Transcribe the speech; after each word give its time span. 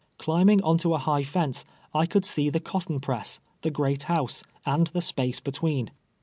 Climbing 0.17 0.63
on 0.63 0.79
to 0.79 0.95
a 0.95 0.97
high 0.97 1.21
fence, 1.23 1.63
I 1.93 2.07
could 2.07 2.25
see 2.25 2.49
the 2.49 2.59
cotton 2.59 2.99
press, 2.99 3.39
the 3.61 3.69
great 3.69 4.01
house, 4.05 4.43
and 4.65 4.87
the 4.87 4.99
space 5.01 5.39
between. 5.39 5.91